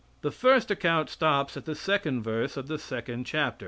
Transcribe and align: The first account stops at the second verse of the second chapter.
The 0.21 0.31
first 0.31 0.71
account 0.71 1.11
stops 1.11 1.55
at 1.55 1.65
the 1.65 1.75
second 1.75 2.23
verse 2.23 2.57
of 2.57 2.67
the 2.67 2.79
second 2.79 3.25
chapter. 3.25 3.59